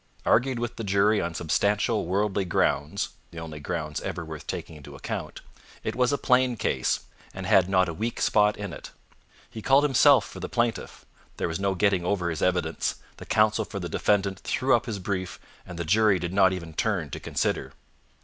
Argued 0.25 0.57
with 0.57 0.77
the 0.77 0.83
jury 0.83 1.21
on 1.21 1.35
substantial 1.35 2.07
worldly 2.07 2.43
grounds 2.43 3.09
the 3.29 3.37
only 3.37 3.59
grounds 3.59 4.01
ever 4.01 4.25
worth 4.25 4.47
taking 4.47 4.75
into 4.75 4.95
account 4.95 5.41
it 5.83 5.95
was 5.95 6.11
a 6.11 6.17
plain 6.17 6.57
case, 6.57 7.01
and 7.35 7.45
had 7.45 7.69
not 7.69 7.87
a 7.87 7.93
weak 7.93 8.19
spot 8.19 8.57
in 8.57 8.73
it. 8.73 8.89
He 9.47 9.61
called 9.61 9.83
himself 9.83 10.25
for 10.27 10.39
the 10.39 10.49
plaintiff, 10.49 11.05
there 11.37 11.47
was 11.47 11.59
no 11.59 11.75
getting 11.75 12.03
over 12.03 12.31
his 12.31 12.41
evidence, 12.41 12.95
the 13.17 13.27
counsel 13.27 13.63
for 13.63 13.79
the 13.79 13.87
defendant 13.89 14.39
threw 14.39 14.75
up 14.75 14.87
his 14.87 14.97
brief, 14.97 15.39
and 15.67 15.77
the 15.77 15.85
jury 15.85 16.17
did 16.17 16.33
not 16.33 16.51
even 16.51 16.73
turn 16.73 17.11
to 17.11 17.19
consider. 17.19 17.73